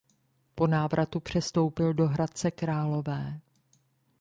Po 0.55 0.67
návratu 0.67 1.19
přestoupil 1.19 1.93
do 1.93 2.07
Hradce 2.07 2.51
Králové. 2.51 3.39